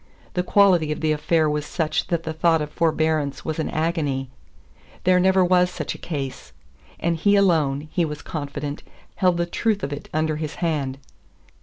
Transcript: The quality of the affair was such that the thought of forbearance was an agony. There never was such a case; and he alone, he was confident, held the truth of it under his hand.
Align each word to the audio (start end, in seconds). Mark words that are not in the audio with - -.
The 0.33 0.41
quality 0.41 0.91
of 0.91 0.99
the 0.99 1.11
affair 1.11 1.47
was 1.47 1.63
such 1.63 2.07
that 2.07 2.23
the 2.23 2.33
thought 2.33 2.59
of 2.59 2.71
forbearance 2.71 3.45
was 3.45 3.59
an 3.59 3.69
agony. 3.69 4.31
There 5.03 5.19
never 5.19 5.45
was 5.45 5.69
such 5.69 5.93
a 5.93 5.99
case; 5.99 6.53
and 6.99 7.15
he 7.15 7.35
alone, 7.35 7.87
he 7.91 8.03
was 8.03 8.23
confident, 8.23 8.81
held 9.17 9.37
the 9.37 9.45
truth 9.45 9.83
of 9.83 9.93
it 9.93 10.09
under 10.11 10.37
his 10.37 10.55
hand. 10.55 10.97